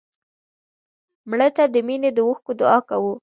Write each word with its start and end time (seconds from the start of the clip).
مړه 1.29 1.47
ته 1.55 1.63
د 1.73 1.75
مینې 1.87 2.09
د 2.13 2.19
اوښکو 2.27 2.51
دعا 2.59 2.77
کوو 2.89 3.13